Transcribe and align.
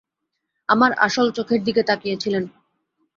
আমার 0.69 0.91
আসল 0.99 1.27
চোখের 1.31 1.61
দিকে 1.63 1.81
তাকিয়ে-ছিলেন। 1.83 2.43